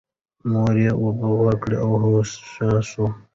مور 0.51 0.73
یې 0.83 0.91
اوبه 1.01 1.27
ورکړې 1.43 1.77
او 1.83 1.91
هوښ 2.03 2.29
شو. 2.89 3.05